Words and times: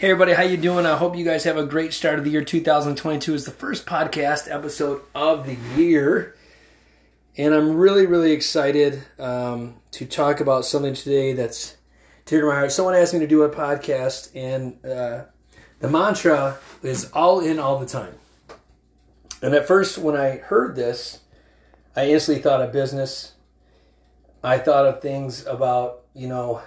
Hey 0.00 0.12
everybody, 0.12 0.32
how 0.32 0.44
you 0.44 0.56
doing? 0.56 0.86
I 0.86 0.96
hope 0.96 1.14
you 1.14 1.26
guys 1.26 1.44
have 1.44 1.58
a 1.58 1.66
great 1.66 1.92
start 1.92 2.18
of 2.18 2.24
the 2.24 2.30
year 2.30 2.42
2022. 2.42 3.34
It's 3.34 3.44
the 3.44 3.50
first 3.50 3.84
podcast 3.84 4.50
episode 4.50 5.02
of 5.14 5.44
the 5.44 5.58
year, 5.78 6.34
and 7.36 7.52
I'm 7.52 7.76
really, 7.76 8.06
really 8.06 8.32
excited 8.32 9.02
um, 9.18 9.74
to 9.90 10.06
talk 10.06 10.40
about 10.40 10.64
something 10.64 10.94
today 10.94 11.34
that's 11.34 11.76
dear 12.24 12.40
to 12.40 12.46
my 12.46 12.54
heart. 12.54 12.72
Someone 12.72 12.94
asked 12.94 13.12
me 13.12 13.20
to 13.20 13.26
do 13.26 13.42
a 13.42 13.50
podcast, 13.50 14.30
and 14.34 14.82
uh, 14.86 15.26
the 15.80 15.90
mantra 15.90 16.56
is 16.82 17.10
"all 17.12 17.40
in, 17.40 17.58
all 17.58 17.78
the 17.78 17.84
time." 17.84 18.14
And 19.42 19.52
at 19.54 19.66
first, 19.68 19.98
when 19.98 20.16
I 20.16 20.38
heard 20.38 20.76
this, 20.76 21.20
I 21.94 22.08
instantly 22.08 22.42
thought 22.42 22.62
of 22.62 22.72
business. 22.72 23.32
I 24.42 24.56
thought 24.56 24.86
of 24.86 25.02
things 25.02 25.44
about 25.44 26.04
you 26.14 26.26
know 26.26 26.62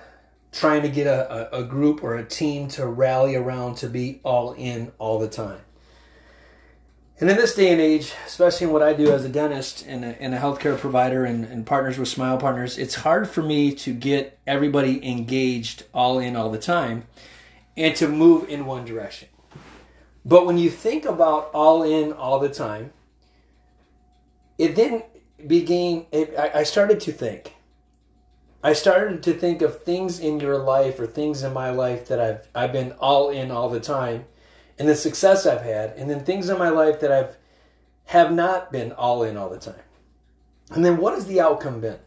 trying 0.53 0.83
to 0.83 0.89
get 0.89 1.07
a, 1.07 1.57
a, 1.57 1.63
group 1.63 2.03
or 2.03 2.15
a 2.15 2.23
team 2.23 2.67
to 2.67 2.85
rally 2.85 3.35
around 3.35 3.75
to 3.75 3.89
be 3.89 4.21
all 4.23 4.53
in 4.53 4.91
all 4.99 5.17
the 5.17 5.27
time. 5.27 5.59
And 7.19 7.29
in 7.29 7.37
this 7.37 7.55
day 7.55 7.71
and 7.71 7.81
age, 7.81 8.13
especially 8.25 8.67
in 8.67 8.73
what 8.73 8.83
I 8.83 8.93
do 8.93 9.11
as 9.11 9.25
a 9.25 9.29
dentist 9.29 9.85
and 9.87 10.05
a, 10.05 10.21
and 10.21 10.33
a 10.33 10.39
healthcare 10.39 10.77
provider 10.77 11.25
and, 11.25 11.43
and 11.45 11.65
partners 11.65 11.97
with 11.97 12.07
Smile 12.07 12.37
Partners, 12.37 12.77
it's 12.77 12.95
hard 12.95 13.27
for 13.27 13.41
me 13.41 13.73
to 13.75 13.93
get 13.93 14.37
everybody 14.45 15.03
engaged 15.09 15.85
all 15.93 16.19
in 16.19 16.35
all 16.35 16.51
the 16.51 16.59
time 16.59 17.07
and 17.75 17.95
to 17.95 18.07
move 18.07 18.47
in 18.47 18.65
one 18.65 18.85
direction. 18.85 19.29
But 20.23 20.45
when 20.45 20.57
you 20.57 20.69
think 20.69 21.05
about 21.05 21.49
all 21.53 21.83
in 21.83 22.13
all 22.13 22.39
the 22.39 22.49
time, 22.49 22.93
it 24.57 24.75
then 24.75 25.03
began, 25.47 26.05
it, 26.11 26.35
I, 26.37 26.59
I 26.59 26.63
started 26.63 26.99
to 27.01 27.11
think, 27.11 27.53
I 28.65 28.71
started 28.71 29.21
to 29.23 29.33
think 29.33 29.61
of 29.61 29.83
things 29.83 30.19
in 30.19 30.39
your 30.39 30.57
life 30.57 30.97
or 30.97 31.05
things 31.05 31.43
in 31.43 31.51
my 31.51 31.69
life 31.69 32.07
that 32.07 32.19
I've 32.19 32.47
I've 32.55 32.71
been 32.71 32.93
all 32.93 33.29
in 33.29 33.51
all 33.51 33.69
the 33.69 33.81
time 33.81 34.25
and 34.79 34.87
the 34.87 34.95
success 34.95 35.45
I've 35.45 35.61
had 35.61 35.91
and 35.97 36.09
then 36.09 36.23
things 36.23 36.49
in 36.49 36.57
my 36.57 36.69
life 36.69 37.01
that 37.01 37.11
I've 37.11 37.35
have 38.05 38.31
not 38.31 38.71
been 38.71 38.93
all 38.93 39.23
in 39.23 39.35
all 39.35 39.49
the 39.49 39.59
time. 39.59 39.81
And 40.71 40.83
then 40.83 40.97
what 40.97 41.13
has 41.13 41.25
the 41.25 41.41
outcome 41.41 41.81
been? 41.81 41.99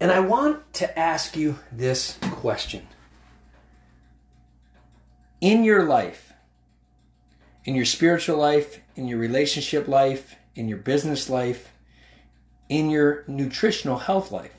And 0.00 0.10
I 0.10 0.20
want 0.20 0.72
to 0.74 0.98
ask 0.98 1.36
you 1.36 1.58
this 1.70 2.18
question. 2.30 2.86
In 5.40 5.64
your 5.64 5.84
life, 5.84 6.32
in 7.64 7.74
your 7.74 7.84
spiritual 7.84 8.38
life, 8.38 8.80
in 8.96 9.08
your 9.08 9.18
relationship 9.18 9.88
life, 9.88 10.36
in 10.54 10.68
your 10.68 10.78
business 10.78 11.28
life, 11.28 11.72
in 12.68 12.90
your 12.90 13.24
nutritional 13.26 13.98
health 13.98 14.32
life, 14.32 14.57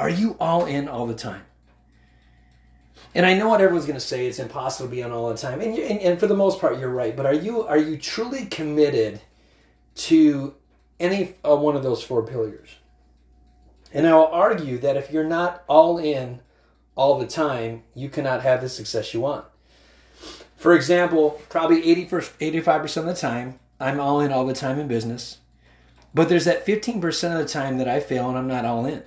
are 0.00 0.08
you 0.08 0.34
all 0.40 0.64
in 0.64 0.88
all 0.88 1.06
the 1.06 1.14
time? 1.14 1.42
And 3.14 3.26
I 3.26 3.34
know 3.34 3.50
what 3.50 3.60
everyone's 3.60 3.84
going 3.84 3.98
to 3.98 4.04
say. 4.04 4.26
It's 4.26 4.38
impossible 4.38 4.88
to 4.88 4.94
be 4.94 5.02
on 5.02 5.12
all 5.12 5.28
the 5.28 5.36
time, 5.36 5.60
and, 5.60 5.76
and, 5.76 6.00
and 6.00 6.18
for 6.18 6.26
the 6.26 6.34
most 6.34 6.58
part, 6.58 6.78
you're 6.78 6.88
right. 6.88 7.14
But 7.14 7.26
are 7.26 7.34
you 7.34 7.66
are 7.66 7.76
you 7.76 7.98
truly 7.98 8.46
committed 8.46 9.20
to 9.96 10.54
any 10.98 11.34
uh, 11.46 11.54
one 11.54 11.76
of 11.76 11.82
those 11.82 12.02
four 12.02 12.24
pillars? 12.26 12.76
And 13.92 14.06
I 14.06 14.14
will 14.14 14.28
argue 14.28 14.78
that 14.78 14.96
if 14.96 15.12
you're 15.12 15.24
not 15.24 15.64
all 15.68 15.98
in 15.98 16.40
all 16.94 17.18
the 17.18 17.26
time, 17.26 17.82
you 17.94 18.08
cannot 18.08 18.40
have 18.40 18.62
the 18.62 18.70
success 18.70 19.12
you 19.12 19.20
want. 19.20 19.44
For 20.56 20.74
example, 20.74 21.42
probably 21.50 21.90
80 21.90 22.06
85% 22.06 22.96
of 22.96 23.06
the 23.06 23.14
time, 23.14 23.58
I'm 23.78 24.00
all 24.00 24.20
in 24.20 24.32
all 24.32 24.46
the 24.46 24.54
time 24.54 24.78
in 24.78 24.88
business. 24.88 25.38
But 26.14 26.28
there's 26.28 26.44
that 26.46 26.64
15% 26.64 27.32
of 27.32 27.38
the 27.38 27.52
time 27.52 27.78
that 27.78 27.88
I 27.88 28.00
fail 28.00 28.28
and 28.28 28.38
I'm 28.38 28.48
not 28.48 28.64
all 28.64 28.86
in. 28.86 29.02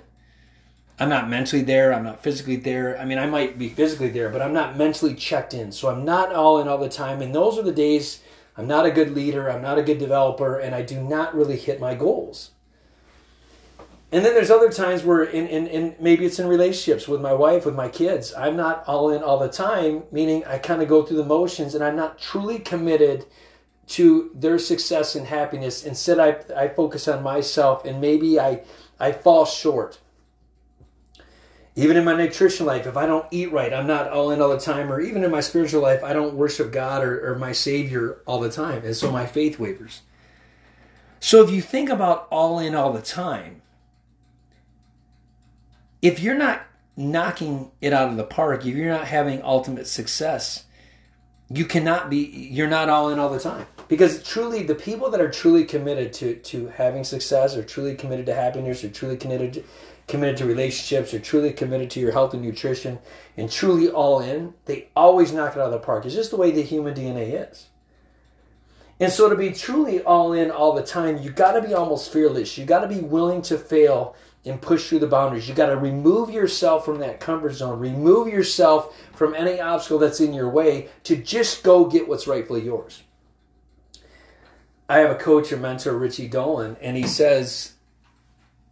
I'm 1.00 1.10
not 1.10 1.30
mentally 1.30 1.64
there. 1.64 1.94
I'm 1.94 2.04
not 2.04 2.22
physically 2.22 2.56
there. 2.56 3.00
I 3.00 3.06
mean, 3.06 3.18
I 3.18 3.26
might 3.26 3.58
be 3.58 3.70
physically 3.70 4.10
there, 4.10 4.30
but 4.30 4.42
I'm 4.42 4.54
not 4.54 4.78
mentally 4.78 5.16
checked 5.16 5.54
in. 5.54 5.72
So 5.72 5.90
I'm 5.90 6.06
not 6.06 6.34
all 6.34 6.62
in 6.62 6.68
all 6.68 6.78
the 6.78 6.90
time. 6.90 7.22
And 7.22 7.34
those 7.34 7.58
are 7.58 7.64
the 7.64 7.72
days 7.72 8.22
I'm 8.56 8.68
not 8.68 8.86
a 8.86 8.92
good 8.92 9.16
leader. 9.16 9.50
I'm 9.50 9.62
not 9.62 9.80
a 9.80 9.84
good 9.84 9.98
developer, 9.98 10.59
and 10.59 10.76
I 10.76 10.84
do 10.84 11.02
not 11.02 11.36
really 11.36 11.58
hit 11.58 11.80
my 11.80 11.96
goals. 11.96 12.52
And 14.12 14.24
then 14.24 14.36
there's 14.36 14.52
other 14.52 14.72
times 14.72 15.03
where, 15.03 15.24
in, 15.24 15.48
in, 15.48 15.66
in 15.66 15.96
maybe 16.00 16.26
it's 16.26 16.38
in 16.38 16.46
relationships 16.46 17.08
with 17.08 17.20
my 17.20 17.34
wife, 17.34 17.66
with 17.66 17.74
my 17.74 17.90
kids. 17.90 18.32
I'm 18.36 18.56
not 18.56 18.84
all 18.86 19.09
in 19.09 19.24
all 19.24 19.40
the 19.40 19.50
time, 19.50 20.03
meaning 20.12 20.46
I 20.46 20.59
kind 20.59 20.84
of 20.84 20.88
go 20.88 21.02
through 21.02 21.18
the 21.18 21.26
motions, 21.26 21.74
and 21.74 21.84
I'm 21.84 21.96
not 21.96 22.20
truly 22.20 22.59
committed 22.59 23.26
to 23.88 24.30
their 24.36 24.59
success 24.59 25.16
and 25.16 25.26
happiness. 25.26 25.84
Instead, 25.84 26.20
I, 26.20 26.38
I 26.56 26.68
focus 26.68 27.08
on 27.08 27.24
myself, 27.24 27.86
and 27.86 28.00
maybe 28.00 28.40
I 28.40 28.62
I 29.00 29.12
fall 29.12 29.46
short. 29.46 30.00
Even 31.75 31.97
in 31.97 32.06
my 32.06 32.16
nutrition 32.16 32.67
life, 32.67 32.85
if 32.85 32.95
I 32.95 33.07
don't 33.07 33.25
eat 33.31 33.51
right, 33.51 33.73
I'm 33.73 33.88
not 33.88 34.09
all 34.09 34.29
in 34.29 34.41
all 34.41 34.50
the 34.50 34.59
time. 34.59 34.91
Or 34.91 35.01
even 35.01 35.23
in 35.23 35.31
my 35.31 35.41
spiritual 35.41 35.81
life, 35.81 36.03
I 36.03 36.13
don't 36.13 36.35
worship 36.35 36.72
God 36.72 37.03
or, 37.03 37.31
or 37.31 37.35
my 37.39 37.51
Savior 37.51 38.22
all 38.25 38.39
the 38.39 38.51
time. 38.51 38.85
And 38.85 38.95
so 38.95 39.11
my 39.11 39.25
faith 39.25 39.57
wavers. 39.57 40.01
So 41.19 41.44
if 41.44 41.50
you 41.50 41.61
think 41.61 41.89
about 41.89 42.28
all 42.29 42.59
in 42.59 42.75
all 42.75 42.94
the 42.94 43.01
time, 43.01 43.61
if 46.01 46.19
you're 46.19 46.38
not 46.38 46.63
knocking 46.95 47.72
it 47.81 47.94
out 47.94 48.09
of 48.09 48.17
the 48.17 48.23
park, 48.23 48.66
if 48.66 48.75
you're 48.75 48.90
not 48.90 49.07
having 49.07 49.41
ultimate 49.41 49.88
success, 49.88 50.66
you 51.50 51.66
cannot 51.66 52.09
be 52.09 52.17
you're 52.17 52.67
not 52.67 52.90
all 52.90 53.09
in 53.09 53.19
all 53.19 53.29
the 53.29 53.40
time 53.40 53.66
because 53.88 54.23
truly 54.23 54.63
the 54.63 54.75
people 54.75 55.09
that 55.11 55.22
are 55.22 55.29
truly 55.29 55.66
committed 55.66 56.11
to 56.13 56.35
to 56.38 56.67
having 56.67 57.03
success 57.03 57.55
or 57.55 57.63
truly 57.63 57.95
committed 57.95 58.25
to 58.25 58.34
happiness 58.34 58.84
or 58.84 58.90
truly 58.90 59.17
committed 59.17 59.63
committed 60.08 60.38
to 60.38 60.46
relationships, 60.46 61.14
are 61.14 61.19
truly 61.19 61.52
committed 61.53 61.90
to 61.91 62.00
your 62.00 62.12
health 62.12 62.34
and 62.34 62.44
nutrition, 62.44 63.00
and 63.38 63.52
truly 63.52 63.90
all 63.90 64.19
in, 64.19 64.53
they 64.66 64.90
always 64.96 65.31
knock 65.31 65.56
it 65.56 65.59
out 65.59 65.68
of 65.68 65.72
the 65.72 65.80
park. 65.80 66.06
It's 66.06 66.16
just 66.16 66.31
the 66.31 66.38
way 66.38 66.52
the 66.52 66.62
human 66.62 66.94
DNA 66.94 67.50
is. 67.50 67.68
And 69.00 69.12
so 69.12 69.28
to 69.28 69.36
be 69.36 69.52
truly 69.52 70.02
all 70.02 70.34
in 70.34 70.52
all 70.52 70.74
the 70.74 70.84
time, 70.84 71.18
you 71.18 71.31
got 71.31 71.53
to 71.53 71.62
be 71.62 71.74
almost 71.74 72.14
fearless. 72.14 72.58
You 72.58 72.66
got 72.66 72.81
to 72.81 72.88
be 72.88 73.00
willing 73.00 73.41
to 73.44 73.58
fail 73.58 74.16
and 74.46 74.62
push 74.62 74.88
through 74.88 75.00
the 75.00 75.08
boundaries. 75.08 75.47
You 75.47 75.56
got 75.56 75.68
to 75.68 75.78
remove 75.78 76.30
yourself 76.30 76.85
from 76.85 77.00
that 77.00 77.20
comfort 77.20 77.53
zone. 77.53 77.80
Remove 77.80 78.28
yourself 78.28 78.96
from 79.14 79.34
any 79.34 79.59
obstacle 79.59 80.00
that's 80.00 80.20
in 80.20 80.34
your 80.34 80.50
way 80.50 80.90
to 81.03 81.16
just 81.16 81.64
go 81.64 81.85
get 81.85 82.08
what's 82.08 82.28
rightfully 82.28 82.62
yours. 82.62 83.03
I 84.90 85.00
have 85.00 85.12
a 85.12 85.16
coach 85.16 85.52
or 85.52 85.58
mentor, 85.58 85.97
Richie 85.97 86.28
Dolan, 86.28 86.78
and 86.81 86.97
he 86.97 87.08
says 87.08 87.72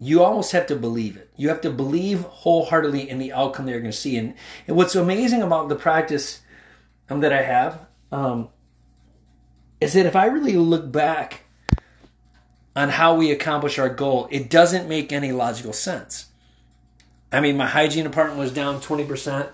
you 0.04 0.24
almost 0.24 0.52
have 0.52 0.66
to 0.66 0.76
believe 0.76 1.16
it. 1.16 1.30
You 1.38 1.50
have 1.50 1.62
to 1.62 1.70
believe 1.70 2.22
wholeheartedly 2.22 3.08
in 3.08 3.20
the 3.20 3.34
outcome 3.34 3.66
that 3.66 3.72
you're 3.72 3.82
going 3.82 3.92
to 3.92 3.98
see. 3.98 4.18
And, 4.18 4.34
and 4.68 4.76
what's 4.76 4.96
amazing 4.96 5.44
about 5.44 5.70
the 5.70 5.76
practice 5.76 6.42
um, 7.08 7.20
that 7.20 7.32
I 7.32 7.44
have 7.44 7.86
um, 8.12 8.50
is 9.80 9.94
that 9.94 10.08
if 10.08 10.16
I 10.16 10.26
really 10.26 10.58
look 10.58 10.92
back 10.92 11.44
on 12.76 12.90
how 12.90 13.14
we 13.16 13.32
accomplish 13.32 13.78
our 13.78 13.90
goal, 13.90 14.28
it 14.32 14.50
doesn't 14.50 14.90
make 14.90 15.14
any 15.14 15.32
logical 15.32 15.72
sense. 15.72 16.30
I 17.32 17.40
mean, 17.40 17.56
my 17.56 17.68
hygiene 17.68 18.04
department 18.04 18.40
was 18.40 18.52
down 18.52 18.82
20%. 18.82 19.50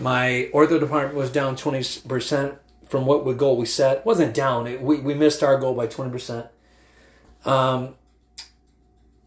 My 0.00 0.50
ortho 0.52 0.80
department 0.80 1.14
was 1.14 1.30
down 1.30 1.54
20% 1.54 2.58
from 2.88 3.06
what 3.06 3.24
goal 3.36 3.56
we 3.56 3.66
set. 3.66 3.98
It 3.98 4.06
wasn't 4.06 4.34
down. 4.34 4.66
It, 4.66 4.82
we, 4.82 4.98
we 4.98 5.14
missed 5.14 5.44
our 5.44 5.58
goal 5.58 5.74
by 5.74 5.86
20%. 5.86 6.48
Um, 7.44 7.94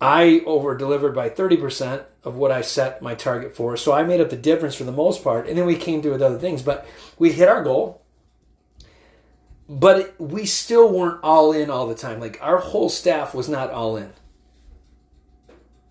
I 0.05 0.41
over 0.45 0.77
delivered 0.77 1.15
by 1.15 1.31
30% 1.31 2.03
of 2.23 2.35
what 2.35 2.51
I 2.51 2.61
set 2.61 3.01
my 3.01 3.15
target 3.15 3.55
for. 3.55 3.75
So 3.75 3.91
I 3.91 4.03
made 4.03 4.21
up 4.21 4.29
the 4.29 4.37
difference 4.37 4.75
for 4.75 4.83
the 4.83 4.91
most 4.91 5.23
part. 5.23 5.47
And 5.47 5.57
then 5.57 5.65
we 5.65 5.75
came 5.75 6.03
through 6.03 6.11
with 6.11 6.21
other 6.21 6.37
things. 6.37 6.61
But 6.61 6.87
we 7.17 7.31
hit 7.31 7.49
our 7.49 7.63
goal. 7.63 8.03
But 9.67 10.13
we 10.19 10.45
still 10.45 10.93
weren't 10.93 11.23
all 11.23 11.51
in 11.51 11.71
all 11.71 11.87
the 11.87 11.95
time. 11.95 12.19
Like 12.19 12.37
our 12.39 12.59
whole 12.59 12.87
staff 12.87 13.33
was 13.33 13.49
not 13.49 13.71
all 13.71 13.97
in. 13.97 14.13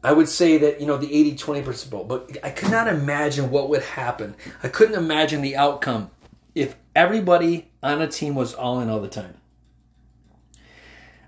I 0.05 0.13
would 0.13 0.29
say 0.29 0.59
that, 0.59 0.81
you 0.81 0.87
know, 0.87 0.97
the 0.97 1.13
80 1.13 1.35
20 1.35 1.63
principle, 1.63 2.05
but 2.05 2.39
I 2.45 2.51
could 2.51 2.71
not 2.71 2.87
imagine 2.87 3.51
what 3.51 3.69
would 3.69 3.83
happen. 3.83 4.37
I 4.63 4.69
couldn't 4.69 4.95
imagine 4.95 5.41
the 5.41 5.57
outcome 5.57 6.13
if 6.55 6.77
everybody 6.95 7.73
on 7.83 8.01
a 8.01 8.07
team 8.07 8.37
was 8.37 8.55
all 8.55 8.79
in 8.79 8.89
all 8.89 9.01
the 9.01 9.09
time. 9.09 9.35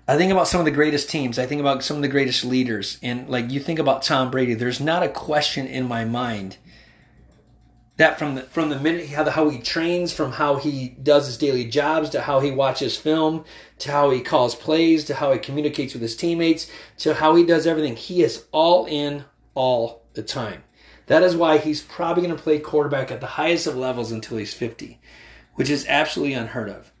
I 0.07 0.15
think 0.15 0.31
about 0.31 0.47
some 0.47 0.59
of 0.59 0.65
the 0.65 0.71
greatest 0.71 1.09
teams. 1.09 1.37
I 1.37 1.45
think 1.45 1.59
about 1.59 1.83
some 1.83 1.97
of 1.97 2.01
the 2.01 2.07
greatest 2.07 2.45
leaders. 2.45 2.97
And 3.03 3.29
like 3.29 3.51
you 3.51 3.59
think 3.59 3.77
about 3.77 4.03
Tom 4.03 4.31
Brady, 4.31 4.53
there's 4.53 4.79
not 4.79 5.03
a 5.03 5.09
question 5.09 5.67
in 5.67 5.85
my 5.85 6.05
mind 6.05 6.57
that 7.97 8.17
from 8.17 8.35
the 8.35 8.43
from 8.43 8.69
the 8.69 8.79
minute 8.79 9.09
how, 9.09 9.29
how 9.29 9.49
he 9.49 9.59
trains, 9.59 10.13
from 10.13 10.31
how 10.31 10.55
he 10.55 10.89
does 10.89 11.25
his 11.25 11.37
daily 11.37 11.65
jobs, 11.65 12.11
to 12.11 12.21
how 12.21 12.39
he 12.39 12.51
watches 12.51 12.95
film, 12.95 13.43
to 13.79 13.91
how 13.91 14.09
he 14.11 14.21
calls 14.21 14.55
plays, 14.55 15.03
to 15.05 15.15
how 15.15 15.33
he 15.33 15.39
communicates 15.39 15.93
with 15.93 16.01
his 16.01 16.15
teammates, 16.15 16.71
to 16.99 17.15
how 17.15 17.35
he 17.35 17.43
does 17.43 17.67
everything, 17.67 17.95
he 17.95 18.23
is 18.23 18.45
all 18.51 18.85
in 18.85 19.25
all 19.55 20.03
the 20.13 20.23
time. 20.23 20.63
That 21.07 21.23
is 21.23 21.35
why 21.35 21.57
he's 21.57 21.81
probably 21.81 22.23
going 22.23 22.35
to 22.35 22.41
play 22.41 22.59
quarterback 22.59 23.11
at 23.11 23.19
the 23.19 23.27
highest 23.27 23.65
of 23.65 23.75
levels 23.75 24.11
until 24.11 24.37
he's 24.37 24.53
50, 24.53 24.99
which 25.55 25.69
is 25.69 25.85
absolutely 25.87 26.35
unheard 26.35 26.69
of. 26.69 26.91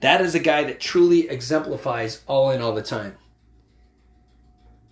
That 0.00 0.20
is 0.20 0.34
a 0.34 0.40
guy 0.40 0.64
that 0.64 0.80
truly 0.80 1.28
exemplifies 1.28 2.22
all 2.26 2.50
in 2.50 2.60
all 2.60 2.74
the 2.74 2.82
time. 2.82 3.16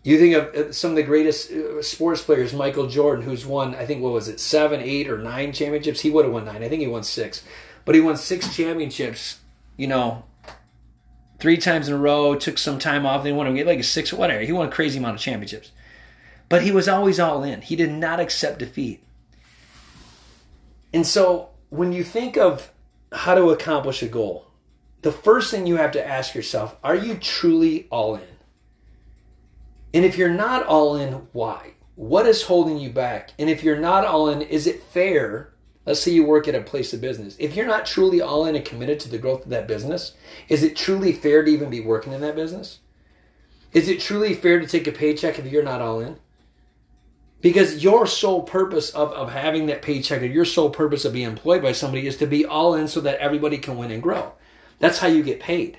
You 0.02 0.18
think 0.18 0.34
of 0.34 0.54
uh, 0.54 0.72
some 0.72 0.92
of 0.92 0.96
the 0.96 1.02
greatest 1.02 1.50
uh, 1.50 1.82
sports 1.82 2.22
players, 2.22 2.54
Michael 2.54 2.86
Jordan, 2.86 3.24
who's 3.24 3.44
won, 3.44 3.74
I 3.74 3.84
think, 3.84 4.02
what 4.02 4.12
was 4.12 4.28
it, 4.28 4.40
seven, 4.40 4.80
eight, 4.80 5.10
or 5.10 5.18
nine 5.18 5.52
championships? 5.52 6.00
He 6.00 6.10
would 6.10 6.24
have 6.24 6.32
won 6.32 6.46
nine. 6.46 6.62
I 6.62 6.68
think 6.68 6.80
he 6.80 6.86
won 6.86 7.02
six. 7.02 7.44
but 7.84 7.94
he 7.94 8.00
won 8.00 8.16
six 8.16 8.54
championships, 8.54 9.40
you 9.76 9.86
know, 9.86 10.24
three 11.38 11.58
times 11.58 11.88
in 11.88 11.94
a 11.94 11.98
row, 11.98 12.34
took 12.34 12.56
some 12.56 12.78
time 12.78 13.04
off, 13.04 13.24
then 13.24 13.36
won 13.36 13.54
like 13.54 13.78
a 13.78 13.82
six, 13.82 14.12
or 14.12 14.16
whatever. 14.16 14.40
He 14.40 14.52
won 14.52 14.68
a 14.68 14.70
crazy 14.70 14.98
amount 14.98 15.16
of 15.16 15.20
championships. 15.20 15.72
But 16.48 16.62
he 16.62 16.72
was 16.72 16.88
always 16.88 17.20
all 17.20 17.42
in. 17.42 17.60
He 17.60 17.76
did 17.76 17.90
not 17.92 18.20
accept 18.20 18.58
defeat. 18.58 19.02
And 20.92 21.06
so 21.06 21.50
when 21.68 21.92
you 21.92 22.04
think 22.04 22.36
of 22.36 22.72
how 23.12 23.34
to 23.34 23.50
accomplish 23.50 24.02
a 24.02 24.08
goal, 24.08 24.49
the 25.02 25.12
first 25.12 25.50
thing 25.50 25.66
you 25.66 25.76
have 25.76 25.92
to 25.92 26.06
ask 26.06 26.34
yourself, 26.34 26.76
are 26.84 26.94
you 26.94 27.14
truly 27.14 27.86
all 27.90 28.16
in? 28.16 28.22
And 29.94 30.04
if 30.04 30.18
you're 30.18 30.28
not 30.28 30.66
all 30.66 30.96
in, 30.96 31.12
why? 31.32 31.74
What 31.94 32.26
is 32.26 32.42
holding 32.42 32.78
you 32.78 32.90
back? 32.90 33.32
And 33.38 33.50
if 33.50 33.62
you're 33.62 33.78
not 33.78 34.04
all 34.04 34.28
in, 34.28 34.42
is 34.42 34.66
it 34.66 34.82
fair? 34.82 35.52
Let's 35.86 36.00
say 36.00 36.12
you 36.12 36.24
work 36.24 36.46
at 36.46 36.54
a 36.54 36.60
place 36.60 36.92
of 36.92 37.00
business. 37.00 37.36
If 37.38 37.56
you're 37.56 37.66
not 37.66 37.86
truly 37.86 38.20
all 38.20 38.46
in 38.46 38.54
and 38.54 38.64
committed 38.64 39.00
to 39.00 39.08
the 39.08 39.18
growth 39.18 39.44
of 39.44 39.50
that 39.50 39.66
business, 39.66 40.12
is 40.48 40.62
it 40.62 40.76
truly 40.76 41.12
fair 41.12 41.42
to 41.42 41.50
even 41.50 41.70
be 41.70 41.80
working 41.80 42.12
in 42.12 42.20
that 42.20 42.36
business? 42.36 42.78
Is 43.72 43.88
it 43.88 44.00
truly 44.00 44.34
fair 44.34 44.60
to 44.60 44.66
take 44.66 44.86
a 44.86 44.92
paycheck 44.92 45.38
if 45.38 45.46
you're 45.46 45.62
not 45.62 45.80
all 45.80 46.00
in? 46.00 46.16
Because 47.40 47.82
your 47.82 48.06
sole 48.06 48.42
purpose 48.42 48.90
of, 48.90 49.12
of 49.12 49.32
having 49.32 49.66
that 49.66 49.80
paycheck 49.80 50.20
or 50.20 50.26
your 50.26 50.44
sole 50.44 50.70
purpose 50.70 51.04
of 51.04 51.14
being 51.14 51.26
employed 51.26 51.62
by 51.62 51.72
somebody 51.72 52.06
is 52.06 52.18
to 52.18 52.26
be 52.26 52.44
all 52.44 52.74
in 52.74 52.86
so 52.86 53.00
that 53.00 53.18
everybody 53.18 53.56
can 53.56 53.78
win 53.78 53.90
and 53.90 54.02
grow. 54.02 54.34
That's 54.80 54.98
how 54.98 55.06
you 55.06 55.22
get 55.22 55.38
paid. 55.38 55.78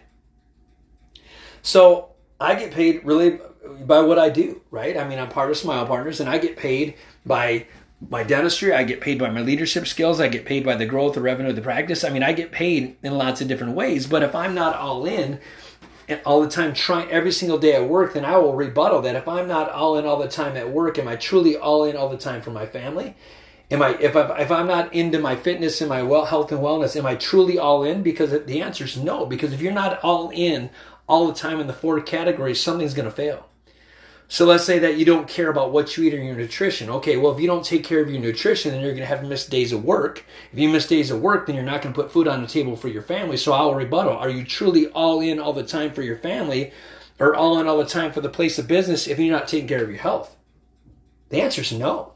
So 1.62 2.12
I 2.40 2.56
get 2.56 2.72
paid 2.72 3.04
really 3.04 3.40
by 3.82 4.00
what 4.02 4.18
I 4.18 4.30
do, 4.30 4.62
right? 4.72 4.98
I 4.98 5.08
mean, 5.08 5.20
I'm 5.20 5.30
part 5.30 5.52
of 5.52 5.58
Smile 5.58 5.86
Partners 5.86 6.20
and 6.20 6.30
I 6.30 6.38
get 6.38 6.56
paid 6.56 6.96
by 7.26 7.68
my 8.10 8.24
dentistry, 8.24 8.74
I 8.74 8.84
get 8.84 9.02
paid 9.02 9.20
by 9.20 9.30
my 9.30 9.42
leadership 9.42 9.86
skills, 9.86 10.20
I 10.20 10.28
get 10.28 10.46
paid 10.46 10.66
by 10.66 10.76
the 10.76 10.88
growth, 10.88 11.14
the 11.14 11.22
revenue 11.22 11.52
the 11.52 11.62
practice. 11.62 12.04
I 12.04 12.10
mean, 12.10 12.24
I 12.24 12.34
get 12.34 12.52
paid 12.52 12.98
in 13.04 13.18
lots 13.18 13.42
of 13.42 13.48
different 13.48 13.76
ways, 13.76 14.08
but 14.08 14.24
if 14.24 14.34
I'm 14.34 14.56
not 14.56 14.76
all 14.76 15.06
in 15.06 15.40
eh, 16.10 16.20
all 16.26 16.42
the 16.42 16.50
time 16.50 16.74
trying 16.74 17.12
every 17.12 17.32
single 17.32 17.60
day 17.60 17.76
at 17.76 17.88
work, 17.88 18.14
then 18.14 18.26
I 18.26 18.38
will 18.38 18.56
rebuttal 18.56 19.02
that 19.02 19.16
if 19.16 19.28
I'm 19.28 19.48
not 19.48 19.70
all 19.70 19.98
in 19.98 20.06
all 20.06 20.18
the 20.18 20.28
time 20.28 20.58
at 20.58 20.72
work, 20.72 20.98
am 20.98 21.08
I 21.08 21.16
truly 21.16 21.56
all 21.56 21.84
in 21.84 21.96
all 21.96 22.10
the 22.10 22.18
time 22.18 22.42
for 22.42 22.50
my 22.50 22.66
family? 22.66 23.16
Am 23.72 23.82
I 23.82 23.96
if 24.00 24.18
I 24.18 24.38
if 24.40 24.52
I'm 24.52 24.68
not 24.68 24.94
into 24.94 25.18
my 25.18 25.36
fitness 25.38 25.80
and 25.80 25.90
my 25.90 26.04
well 26.04 26.26
health 26.26 26.52
and 26.52 26.60
wellness, 26.62 26.98
am 26.98 27.06
I 27.06 27.16
truly 27.16 27.58
all 27.58 27.84
in? 27.84 28.04
Because 28.04 28.32
the 28.46 28.62
answer 28.62 28.84
is 28.84 28.98
no. 28.98 29.26
Because 29.26 29.54
if 29.54 29.62
you're 29.62 29.72
not 29.72 30.04
all 30.04 30.30
in 30.30 30.70
all 31.08 31.28
the 31.28 31.34
time 31.34 31.60
in 31.60 31.68
the 31.68 31.74
four 31.74 32.00
categories, 32.02 32.60
something's 32.60 32.94
going 32.94 33.10
to 33.10 33.16
fail. 33.16 33.48
So 34.28 34.46
let's 34.46 34.64
say 34.64 34.80
that 34.80 34.96
you 34.96 35.04
don't 35.04 35.28
care 35.28 35.50
about 35.50 35.74
what 35.74 35.98
you 35.98 36.06
eat 36.06 36.14
or 36.14 36.24
your 36.24 36.36
nutrition. 36.36 36.90
Okay, 36.90 37.18
well, 37.18 37.34
if 37.34 37.42
you 37.42 37.48
don't 37.48 37.66
take 37.66 37.84
care 37.84 38.00
of 38.00 38.10
your 38.10 38.22
nutrition, 38.22 38.72
then 38.72 38.80
you're 38.80 38.92
going 38.92 39.02
to 39.02 39.06
have 39.06 39.26
missed 39.26 39.50
days 39.50 39.74
of 39.74 39.84
work. 39.84 40.24
If 40.54 40.60
you 40.60 40.70
miss 40.70 40.88
days 40.88 41.12
of 41.12 41.22
work, 41.22 41.48
then 41.48 41.56
you're 41.56 41.66
not 41.66 41.82
going 41.82 41.94
to 41.94 42.02
put 42.02 42.14
food 42.14 42.30
on 42.30 42.42
the 42.42 42.48
table 42.48 42.78
for 42.78 42.88
your 42.88 43.02
family. 43.02 43.36
So 43.36 43.52
I'll 43.52 43.76
rebuttal. 43.76 44.16
Are 44.16 44.30
you 44.30 44.46
truly 44.46 44.88
all 44.88 45.20
in 45.20 45.38
all 45.38 45.52
the 45.52 45.66
time 45.66 45.92
for 45.92 46.02
your 46.02 46.18
family 46.18 46.72
or 47.20 47.36
all 47.36 47.60
in 47.60 47.68
all 47.68 47.78
the 47.78 47.86
time 47.86 48.14
for 48.14 48.22
the 48.22 48.30
place 48.30 48.58
of 48.58 48.70
business 48.70 49.06
if 49.06 49.20
you're 49.20 49.36
not 49.36 49.50
taking 49.50 49.68
care 49.68 49.84
of 49.84 49.90
your 49.90 50.00
health? 50.00 50.34
The 51.28 51.42
answer 51.42 51.62
is 51.62 51.74
no. 51.74 52.14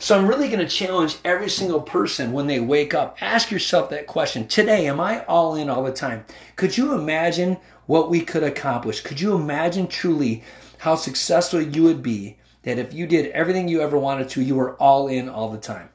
So 0.00 0.16
I'm 0.16 0.28
really 0.28 0.46
going 0.46 0.60
to 0.60 0.68
challenge 0.68 1.16
every 1.24 1.50
single 1.50 1.80
person 1.80 2.32
when 2.32 2.46
they 2.46 2.60
wake 2.60 2.94
up. 2.94 3.16
Ask 3.20 3.50
yourself 3.50 3.90
that 3.90 4.06
question. 4.06 4.46
Today, 4.46 4.86
am 4.86 5.00
I 5.00 5.24
all 5.24 5.56
in 5.56 5.68
all 5.68 5.82
the 5.82 5.92
time? 5.92 6.24
Could 6.54 6.78
you 6.78 6.94
imagine 6.94 7.56
what 7.86 8.08
we 8.08 8.20
could 8.20 8.44
accomplish? 8.44 9.00
Could 9.00 9.20
you 9.20 9.34
imagine 9.34 9.88
truly 9.88 10.44
how 10.78 10.94
successful 10.94 11.60
you 11.60 11.82
would 11.82 12.00
be 12.00 12.38
that 12.62 12.78
if 12.78 12.94
you 12.94 13.08
did 13.08 13.32
everything 13.32 13.66
you 13.66 13.80
ever 13.80 13.98
wanted 13.98 14.28
to, 14.30 14.42
you 14.42 14.54
were 14.54 14.76
all 14.76 15.08
in 15.08 15.28
all 15.28 15.50
the 15.50 15.58
time? 15.58 15.88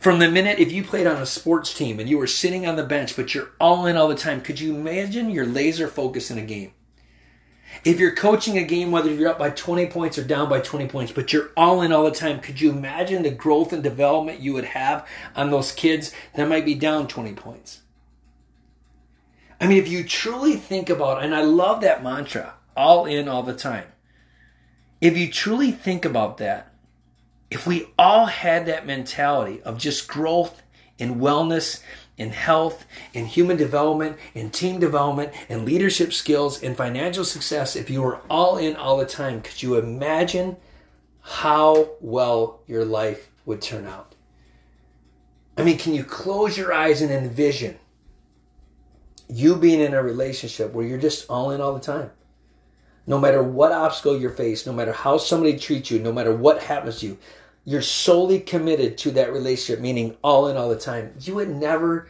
From 0.00 0.18
the 0.18 0.30
minute 0.30 0.58
if 0.58 0.72
you 0.72 0.82
played 0.82 1.06
on 1.06 1.22
a 1.22 1.26
sports 1.26 1.72
team 1.72 2.00
and 2.00 2.08
you 2.08 2.18
were 2.18 2.26
sitting 2.26 2.66
on 2.66 2.74
the 2.74 2.84
bench, 2.84 3.14
but 3.14 3.34
you're 3.34 3.50
all 3.60 3.86
in 3.86 3.96
all 3.96 4.08
the 4.08 4.14
time, 4.16 4.40
could 4.40 4.58
you 4.58 4.74
imagine 4.74 5.30
your 5.30 5.46
laser 5.46 5.86
focus 5.86 6.28
in 6.28 6.38
a 6.38 6.42
game? 6.42 6.72
If 7.84 7.98
you're 8.00 8.14
coaching 8.14 8.56
a 8.56 8.64
game, 8.64 8.90
whether 8.90 9.12
you're 9.12 9.28
up 9.28 9.38
by 9.38 9.50
20 9.50 9.86
points 9.86 10.16
or 10.18 10.24
down 10.24 10.48
by 10.48 10.60
20 10.60 10.86
points, 10.86 11.12
but 11.12 11.32
you're 11.32 11.50
all 11.56 11.82
in 11.82 11.92
all 11.92 12.04
the 12.04 12.10
time, 12.10 12.40
could 12.40 12.60
you 12.60 12.70
imagine 12.70 13.22
the 13.22 13.30
growth 13.30 13.72
and 13.72 13.82
development 13.82 14.40
you 14.40 14.52
would 14.52 14.64
have 14.64 15.06
on 15.34 15.50
those 15.50 15.72
kids 15.72 16.12
that 16.34 16.48
might 16.48 16.64
be 16.64 16.74
down 16.74 17.08
20 17.08 17.32
points? 17.34 17.80
I 19.60 19.66
mean, 19.66 19.78
if 19.78 19.88
you 19.88 20.04
truly 20.04 20.56
think 20.56 20.90
about, 20.90 21.22
and 21.22 21.34
I 21.34 21.42
love 21.42 21.80
that 21.80 22.02
mantra, 22.02 22.54
all 22.76 23.06
in 23.06 23.28
all 23.28 23.42
the 23.42 23.54
time. 23.54 23.86
If 25.00 25.16
you 25.16 25.30
truly 25.30 25.72
think 25.72 26.04
about 26.04 26.38
that, 26.38 26.72
if 27.50 27.66
we 27.66 27.88
all 27.98 28.26
had 28.26 28.66
that 28.66 28.86
mentality 28.86 29.62
of 29.62 29.78
just 29.78 30.08
growth 30.08 30.62
and 30.98 31.20
wellness 31.20 31.82
in 32.16 32.30
health, 32.30 32.86
in 33.12 33.26
human 33.26 33.56
development, 33.56 34.16
in 34.34 34.50
team 34.50 34.78
development, 34.78 35.32
in 35.48 35.64
leadership 35.64 36.12
skills, 36.12 36.62
in 36.62 36.74
financial 36.74 37.24
success, 37.24 37.74
if 37.74 37.90
you 37.90 38.02
were 38.02 38.20
all 38.30 38.56
in 38.56 38.76
all 38.76 38.96
the 38.96 39.06
time, 39.06 39.42
could 39.42 39.62
you 39.62 39.76
imagine 39.76 40.56
how 41.20 41.88
well 42.00 42.60
your 42.66 42.84
life 42.84 43.30
would 43.46 43.60
turn 43.60 43.86
out? 43.86 44.14
I 45.56 45.64
mean, 45.64 45.78
can 45.78 45.94
you 45.94 46.04
close 46.04 46.56
your 46.56 46.72
eyes 46.72 47.00
and 47.00 47.10
envision 47.10 47.78
you 49.28 49.56
being 49.56 49.80
in 49.80 49.94
a 49.94 50.02
relationship 50.02 50.72
where 50.72 50.86
you're 50.86 50.98
just 50.98 51.28
all 51.30 51.50
in 51.50 51.60
all 51.60 51.74
the 51.74 51.80
time? 51.80 52.10
No 53.06 53.18
matter 53.18 53.42
what 53.42 53.72
obstacle 53.72 54.18
you 54.18 54.30
face, 54.30 54.66
no 54.66 54.72
matter 54.72 54.92
how 54.92 55.18
somebody 55.18 55.58
treats 55.58 55.90
you, 55.90 55.98
no 55.98 56.12
matter 56.12 56.34
what 56.34 56.62
happens 56.62 57.00
to 57.00 57.06
you, 57.06 57.18
you're 57.64 57.82
solely 57.82 58.40
committed 58.40 58.98
to 58.98 59.10
that 59.12 59.32
relationship, 59.32 59.80
meaning 59.80 60.16
all 60.22 60.48
in 60.48 60.56
all 60.56 60.68
the 60.68 60.78
time, 60.78 61.14
you 61.20 61.34
would 61.34 61.48
never, 61.48 62.08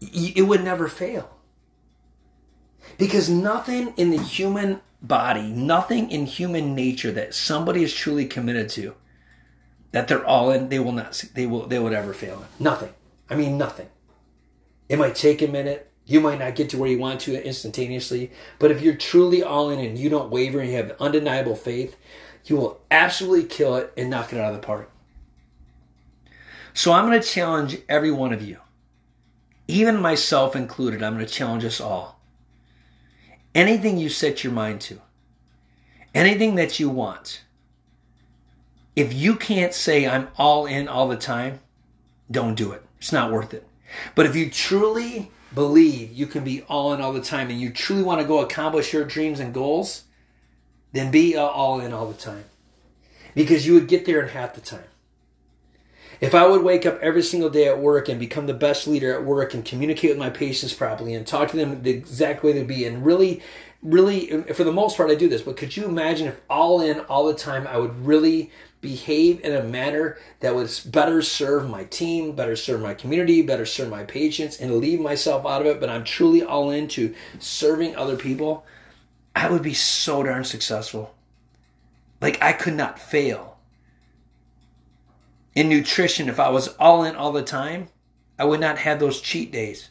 it 0.00 0.46
would 0.46 0.62
never 0.62 0.88
fail. 0.88 1.36
Because 2.98 3.28
nothing 3.30 3.94
in 3.96 4.10
the 4.10 4.20
human 4.20 4.80
body, 5.00 5.48
nothing 5.50 6.10
in 6.10 6.26
human 6.26 6.74
nature 6.74 7.12
that 7.12 7.34
somebody 7.34 7.82
is 7.82 7.94
truly 7.94 8.26
committed 8.26 8.68
to, 8.70 8.94
that 9.92 10.08
they're 10.08 10.24
all 10.24 10.50
in, 10.50 10.68
they 10.68 10.78
will 10.78 10.92
not, 10.92 11.24
they 11.34 11.46
will, 11.46 11.66
they 11.66 11.78
would 11.78 11.92
ever 11.92 12.12
fail. 12.12 12.44
Nothing. 12.58 12.92
I 13.30 13.34
mean, 13.34 13.56
nothing. 13.56 13.88
It 14.88 14.98
might 14.98 15.14
take 15.14 15.40
a 15.40 15.48
minute. 15.48 15.90
You 16.04 16.20
might 16.20 16.40
not 16.40 16.56
get 16.56 16.68
to 16.70 16.78
where 16.78 16.90
you 16.90 16.98
want 16.98 17.20
to 17.22 17.46
instantaneously, 17.46 18.32
but 18.58 18.70
if 18.70 18.82
you're 18.82 18.96
truly 18.96 19.42
all 19.42 19.70
in 19.70 19.78
and 19.78 19.96
you 19.96 20.10
don't 20.10 20.30
waver 20.30 20.58
and 20.58 20.68
you 20.68 20.76
have 20.76 20.96
undeniable 21.00 21.54
faith, 21.54 21.96
you 22.44 22.56
will 22.56 22.80
absolutely 22.90 23.44
kill 23.44 23.76
it 23.76 23.92
and 23.96 24.10
knock 24.10 24.32
it 24.32 24.38
out 24.38 24.54
of 24.54 24.60
the 24.60 24.66
park. 24.66 24.90
So 26.74 26.92
I'm 26.92 27.06
going 27.06 27.20
to 27.20 27.26
challenge 27.26 27.78
every 27.88 28.10
one 28.10 28.32
of 28.32 28.42
you, 28.42 28.58
even 29.68 30.00
myself 30.00 30.56
included. 30.56 31.02
I'm 31.02 31.14
going 31.14 31.26
to 31.26 31.32
challenge 31.32 31.64
us 31.64 31.80
all. 31.80 32.20
Anything 33.54 33.98
you 33.98 34.08
set 34.08 34.42
your 34.42 34.52
mind 34.52 34.80
to, 34.82 35.00
anything 36.14 36.54
that 36.54 36.80
you 36.80 36.88
want, 36.88 37.42
if 38.96 39.12
you 39.12 39.36
can't 39.36 39.74
say 39.74 40.06
I'm 40.06 40.28
all 40.38 40.66
in 40.66 40.88
all 40.88 41.08
the 41.08 41.16
time, 41.16 41.60
don't 42.30 42.54
do 42.54 42.72
it. 42.72 42.82
It's 42.98 43.12
not 43.12 43.30
worth 43.30 43.52
it. 43.52 43.66
But 44.14 44.26
if 44.26 44.34
you 44.34 44.50
truly 44.50 45.30
believe 45.54 46.12
you 46.12 46.26
can 46.26 46.44
be 46.44 46.62
all 46.62 46.94
in 46.94 47.02
all 47.02 47.12
the 47.12 47.22
time 47.22 47.50
and 47.50 47.60
you 47.60 47.70
truly 47.70 48.02
want 48.02 48.20
to 48.22 48.26
go 48.26 48.40
accomplish 48.40 48.92
your 48.92 49.04
dreams 49.04 49.40
and 49.40 49.52
goals, 49.52 50.04
then 50.92 51.10
be 51.10 51.36
all 51.36 51.80
in 51.80 51.92
all 51.92 52.06
the 52.06 52.14
time. 52.14 52.44
Because 53.34 53.66
you 53.66 53.74
would 53.74 53.88
get 53.88 54.04
there 54.04 54.20
in 54.20 54.28
half 54.28 54.54
the 54.54 54.60
time. 54.60 54.84
If 56.20 56.36
I 56.36 56.46
would 56.46 56.62
wake 56.62 56.86
up 56.86 57.00
every 57.00 57.22
single 57.22 57.50
day 57.50 57.66
at 57.66 57.80
work 57.80 58.08
and 58.08 58.20
become 58.20 58.46
the 58.46 58.54
best 58.54 58.86
leader 58.86 59.12
at 59.12 59.24
work 59.24 59.54
and 59.54 59.64
communicate 59.64 60.10
with 60.10 60.18
my 60.18 60.30
patients 60.30 60.72
properly 60.72 61.14
and 61.14 61.26
talk 61.26 61.48
to 61.50 61.56
them 61.56 61.82
the 61.82 61.90
exact 61.90 62.44
way 62.44 62.52
they'd 62.52 62.66
be 62.66 62.84
and 62.84 63.04
really, 63.04 63.42
really, 63.82 64.42
for 64.52 64.62
the 64.62 64.72
most 64.72 64.96
part, 64.96 65.10
I 65.10 65.16
do 65.16 65.28
this, 65.28 65.42
but 65.42 65.56
could 65.56 65.76
you 65.76 65.84
imagine 65.84 66.28
if 66.28 66.40
all 66.48 66.80
in 66.80 67.00
all 67.00 67.26
the 67.26 67.34
time 67.34 67.66
I 67.66 67.76
would 67.78 68.06
really 68.06 68.52
behave 68.80 69.40
in 69.44 69.52
a 69.52 69.64
manner 69.64 70.16
that 70.40 70.54
would 70.54 70.70
better 70.86 71.22
serve 71.22 71.68
my 71.68 71.84
team, 71.84 72.36
better 72.36 72.54
serve 72.54 72.80
my 72.80 72.94
community, 72.94 73.42
better 73.42 73.66
serve 73.66 73.88
my 73.88 74.04
patients, 74.04 74.60
and 74.60 74.76
leave 74.76 75.00
myself 75.00 75.44
out 75.44 75.62
of 75.62 75.66
it, 75.66 75.80
but 75.80 75.88
I'm 75.88 76.04
truly 76.04 76.42
all 76.42 76.70
into 76.70 77.14
serving 77.40 77.96
other 77.96 78.16
people? 78.16 78.64
I 79.34 79.50
would 79.50 79.62
be 79.62 79.74
so 79.74 80.22
darn 80.22 80.44
successful. 80.44 81.14
Like 82.20 82.42
I 82.42 82.52
could 82.52 82.74
not 82.74 82.98
fail. 82.98 83.58
In 85.54 85.68
nutrition, 85.68 86.28
if 86.28 86.40
I 86.40 86.48
was 86.50 86.68
all 86.68 87.04
in 87.04 87.16
all 87.16 87.32
the 87.32 87.42
time, 87.42 87.88
I 88.38 88.44
would 88.44 88.60
not 88.60 88.78
have 88.78 88.98
those 88.98 89.20
cheat 89.20 89.52
days. 89.52 89.90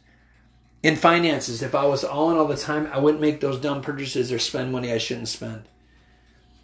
In 0.83 0.95
finances, 0.95 1.61
if 1.61 1.75
I 1.75 1.85
was 1.85 2.03
all 2.03 2.31
in 2.31 2.37
all 2.37 2.47
the 2.47 2.57
time, 2.57 2.89
I 2.91 2.99
wouldn't 2.99 3.21
make 3.21 3.39
those 3.39 3.59
dumb 3.59 3.81
purchases 3.81 4.31
or 4.31 4.39
spend 4.39 4.71
money 4.71 4.91
I 4.91 4.97
shouldn't 4.97 5.27
spend. 5.27 5.63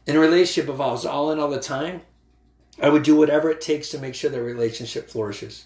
In 0.07 0.15
a 0.15 0.19
relationship, 0.19 0.73
if 0.73 0.79
I 0.79 0.87
was 0.87 1.05
all 1.05 1.31
in 1.31 1.39
all 1.39 1.49
the 1.49 1.59
time, 1.59 2.01
I 2.81 2.89
would 2.89 3.03
do 3.03 3.15
whatever 3.15 3.51
it 3.51 3.61
takes 3.61 3.89
to 3.89 3.99
make 3.99 4.15
sure 4.15 4.31
the 4.31 4.41
relationship 4.41 5.09
flourishes. 5.09 5.65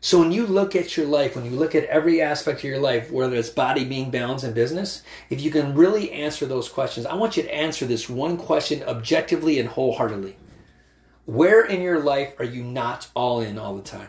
So 0.00 0.20
when 0.20 0.30
you 0.30 0.46
look 0.46 0.76
at 0.76 0.96
your 0.96 1.06
life, 1.06 1.34
when 1.34 1.44
you 1.44 1.52
look 1.52 1.74
at 1.74 1.84
every 1.84 2.20
aspect 2.20 2.58
of 2.58 2.64
your 2.64 2.78
life, 2.78 3.10
whether 3.10 3.34
it's 3.36 3.50
body, 3.50 3.84
being, 3.84 4.10
balance, 4.10 4.44
and 4.44 4.54
business, 4.54 5.02
if 5.30 5.40
you 5.40 5.50
can 5.50 5.74
really 5.74 6.12
answer 6.12 6.46
those 6.46 6.68
questions, 6.68 7.06
I 7.06 7.14
want 7.14 7.36
you 7.36 7.42
to 7.42 7.54
answer 7.54 7.86
this 7.86 8.08
one 8.08 8.36
question 8.36 8.82
objectively 8.84 9.58
and 9.58 9.68
wholeheartedly. 9.68 10.36
Where 11.24 11.64
in 11.64 11.82
your 11.82 12.00
life 12.00 12.34
are 12.38 12.44
you 12.44 12.62
not 12.62 13.08
all 13.14 13.40
in 13.40 13.58
all 13.58 13.74
the 13.74 13.82
time? 13.82 14.08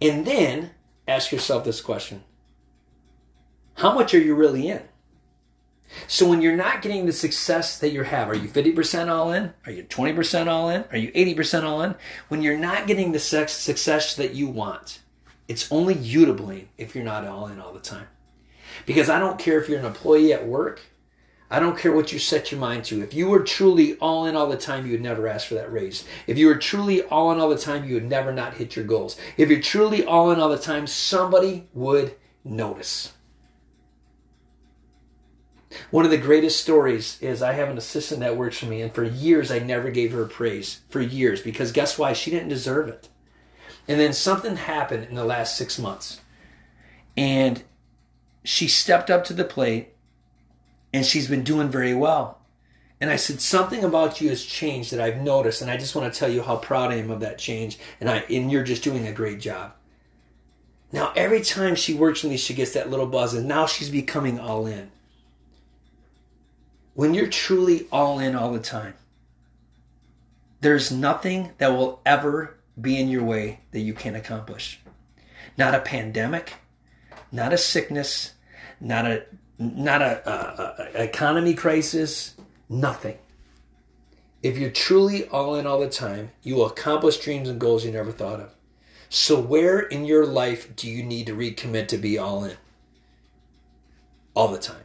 And 0.00 0.24
then 0.26 0.70
ask 1.06 1.32
yourself 1.32 1.64
this 1.64 1.80
question 1.80 2.22
How 3.74 3.92
much 3.92 4.14
are 4.14 4.20
you 4.20 4.34
really 4.34 4.68
in? 4.68 4.82
So 6.10 6.26
when 6.26 6.40
you're 6.40 6.56
not 6.56 6.80
getting 6.80 7.04
the 7.04 7.12
success 7.12 7.78
that 7.80 7.90
you 7.90 8.02
have, 8.02 8.30
are 8.30 8.34
you 8.34 8.48
50% 8.48 9.08
all 9.08 9.30
in? 9.30 9.52
Are 9.66 9.72
you 9.72 9.82
20% 9.82 10.48
all 10.48 10.70
in? 10.70 10.84
Are 10.90 10.96
you 10.96 11.12
80% 11.12 11.64
all 11.64 11.82
in? 11.82 11.94
When 12.28 12.40
you're 12.40 12.56
not 12.56 12.86
getting 12.86 13.12
the 13.12 13.18
success 13.18 14.16
that 14.16 14.32
you 14.32 14.48
want, 14.48 15.00
it's 15.48 15.70
only 15.70 15.92
you 15.92 16.24
to 16.24 16.32
blame 16.32 16.70
if 16.78 16.94
you're 16.94 17.04
not 17.04 17.26
all 17.26 17.48
in 17.48 17.60
all 17.60 17.74
the 17.74 17.78
time. 17.78 18.06
Because 18.86 19.10
I 19.10 19.18
don't 19.18 19.38
care 19.38 19.60
if 19.60 19.68
you're 19.68 19.78
an 19.78 19.84
employee 19.84 20.32
at 20.32 20.46
work. 20.46 20.80
I 21.50 21.60
don't 21.60 21.78
care 21.78 21.92
what 21.92 22.10
you 22.10 22.18
set 22.18 22.52
your 22.52 22.60
mind 22.60 22.84
to. 22.86 23.02
If 23.02 23.12
you 23.12 23.28
were 23.28 23.42
truly 23.42 23.98
all 23.98 24.24
in 24.24 24.34
all 24.34 24.48
the 24.48 24.56
time, 24.56 24.86
you 24.86 24.92
would 24.92 25.02
never 25.02 25.28
ask 25.28 25.46
for 25.46 25.56
that 25.56 25.70
raise. 25.70 26.06
If 26.26 26.38
you 26.38 26.46
were 26.46 26.56
truly 26.56 27.02
all 27.02 27.32
in 27.32 27.38
all 27.38 27.50
the 27.50 27.58
time, 27.58 27.84
you 27.84 27.94
would 27.94 28.08
never 28.08 28.32
not 28.32 28.54
hit 28.54 28.76
your 28.76 28.86
goals. 28.86 29.18
If 29.36 29.50
you're 29.50 29.60
truly 29.60 30.06
all 30.06 30.30
in 30.30 30.40
all 30.40 30.48
the 30.48 30.56
time, 30.56 30.86
somebody 30.86 31.68
would 31.74 32.14
notice. 32.44 33.12
One 35.90 36.04
of 36.04 36.10
the 36.10 36.16
greatest 36.16 36.60
stories 36.60 37.18
is 37.20 37.42
I 37.42 37.52
have 37.52 37.68
an 37.68 37.78
assistant 37.78 38.20
that 38.20 38.36
works 38.36 38.58
for 38.58 38.66
me, 38.66 38.80
and 38.80 38.94
for 38.94 39.04
years 39.04 39.50
I 39.50 39.58
never 39.58 39.90
gave 39.90 40.12
her 40.12 40.24
praise. 40.24 40.80
For 40.88 41.00
years, 41.00 41.42
because 41.42 41.72
guess 41.72 41.98
why? 41.98 42.12
She 42.14 42.30
didn't 42.30 42.48
deserve 42.48 42.88
it. 42.88 43.08
And 43.86 43.98
then 43.98 44.12
something 44.12 44.56
happened 44.56 45.04
in 45.04 45.14
the 45.14 45.24
last 45.24 45.56
six 45.56 45.78
months. 45.78 46.20
And 47.16 47.62
she 48.44 48.68
stepped 48.68 49.10
up 49.10 49.24
to 49.24 49.32
the 49.32 49.44
plate 49.44 49.94
and 50.92 51.04
she's 51.04 51.28
been 51.28 51.42
doing 51.42 51.68
very 51.68 51.94
well. 51.94 52.38
And 53.00 53.10
I 53.10 53.16
said, 53.16 53.40
something 53.40 53.84
about 53.84 54.20
you 54.20 54.28
has 54.30 54.44
changed 54.44 54.92
that 54.92 55.00
I've 55.00 55.20
noticed, 55.20 55.62
and 55.62 55.70
I 55.70 55.76
just 55.76 55.94
want 55.94 56.12
to 56.12 56.18
tell 56.18 56.28
you 56.28 56.42
how 56.42 56.56
proud 56.56 56.90
I 56.90 56.96
am 56.96 57.10
of 57.10 57.20
that 57.20 57.38
change. 57.38 57.78
And 58.00 58.10
I 58.10 58.24
and 58.28 58.50
you're 58.50 58.64
just 58.64 58.82
doing 58.82 59.06
a 59.06 59.12
great 59.12 59.40
job. 59.40 59.74
Now 60.92 61.12
every 61.14 61.42
time 61.42 61.76
she 61.76 61.94
works 61.94 62.22
with 62.22 62.32
me, 62.32 62.38
she 62.38 62.54
gets 62.54 62.72
that 62.72 62.90
little 62.90 63.06
buzz, 63.06 63.34
and 63.34 63.46
now 63.46 63.66
she's 63.66 63.90
becoming 63.90 64.40
all 64.40 64.66
in. 64.66 64.90
When 66.98 67.14
you're 67.14 67.28
truly 67.28 67.86
all 67.92 68.18
in 68.18 68.34
all 68.34 68.50
the 68.50 68.58
time, 68.58 68.94
there's 70.60 70.90
nothing 70.90 71.52
that 71.58 71.68
will 71.68 72.00
ever 72.04 72.58
be 72.80 72.98
in 73.00 73.08
your 73.08 73.22
way 73.22 73.60
that 73.70 73.82
you 73.82 73.94
can't 73.94 74.16
accomplish. 74.16 74.80
Not 75.56 75.76
a 75.76 75.78
pandemic, 75.78 76.54
not 77.30 77.52
a 77.52 77.56
sickness, 77.56 78.32
not 78.80 79.06
a 79.06 79.26
not 79.60 80.02
a, 80.02 80.28
a, 80.28 80.98
a 80.98 81.04
economy 81.04 81.54
crisis, 81.54 82.34
nothing. 82.68 83.18
If 84.42 84.58
you're 84.58 84.70
truly 84.70 85.28
all 85.28 85.54
in 85.54 85.68
all 85.68 85.78
the 85.78 85.88
time, 85.88 86.32
you 86.42 86.56
will 86.56 86.66
accomplish 86.66 87.18
dreams 87.18 87.48
and 87.48 87.60
goals 87.60 87.84
you 87.84 87.92
never 87.92 88.10
thought 88.10 88.40
of. 88.40 88.56
So, 89.08 89.40
where 89.40 89.78
in 89.78 90.04
your 90.04 90.26
life 90.26 90.74
do 90.74 90.90
you 90.90 91.04
need 91.04 91.26
to 91.26 91.36
recommit 91.36 91.86
to 91.88 91.96
be 91.96 92.18
all 92.18 92.42
in? 92.42 92.56
All 94.34 94.48
the 94.48 94.58
time. 94.58 94.82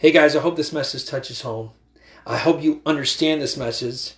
Hey 0.00 0.12
guys, 0.12 0.34
I 0.34 0.40
hope 0.40 0.56
this 0.56 0.72
message 0.72 1.04
touches 1.04 1.42
home. 1.42 1.72
I 2.26 2.38
hope 2.38 2.62
you 2.62 2.80
understand 2.86 3.42
this 3.42 3.58
message. 3.58 4.14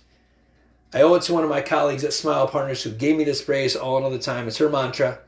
I 0.93 1.01
owe 1.01 1.13
it 1.15 1.23
to 1.23 1.33
one 1.33 1.43
of 1.43 1.49
my 1.49 1.61
colleagues 1.61 2.05
at 2.05 2.13
Smile 2.13 2.47
Partners 2.47 2.83
who 2.83 2.91
gave 2.91 3.17
me 3.17 3.25
this 3.25 3.41
phrase 3.41 3.75
all 3.75 4.07
in 4.07 4.13
the 4.13 4.17
time. 4.17 4.47
It's 4.47 4.59
her 4.59 4.69
mantra. 4.69 5.19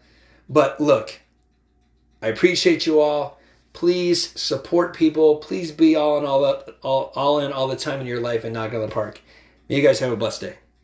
But 0.48 0.80
look, 0.80 1.20
I 2.22 2.28
appreciate 2.28 2.86
you 2.86 3.02
all. 3.02 3.38
Please 3.74 4.30
support 4.40 4.96
people. 4.96 5.40
Please 5.40 5.74
be 5.74 5.98
all 5.98 6.18
in 6.20 6.26
all, 6.26 6.44
the, 6.44 6.74
all, 6.82 7.12
all 7.16 7.42
in 7.42 7.52
all 7.52 7.68
the 7.68 7.76
time 7.76 8.00
in 8.00 8.08
your 8.08 8.22
life 8.22 8.46
and 8.46 8.54
knock 8.54 8.74
on 8.74 8.80
the 8.80 8.88
park. 8.88 9.20
You 9.68 9.82
guys 9.82 10.00
have 10.00 10.14
a 10.14 10.16
blessed 10.16 10.40
day. 10.40 10.56